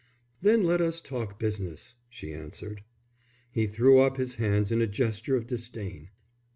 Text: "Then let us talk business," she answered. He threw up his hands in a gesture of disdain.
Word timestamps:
"Then 0.41 0.63
let 0.63 0.81
us 0.81 0.99
talk 0.99 1.37
business," 1.39 1.93
she 2.09 2.33
answered. 2.33 2.81
He 3.51 3.67
threw 3.67 3.99
up 3.99 4.17
his 4.17 4.33
hands 4.37 4.71
in 4.71 4.81
a 4.81 4.87
gesture 4.87 5.35
of 5.35 5.45
disdain. 5.45 6.09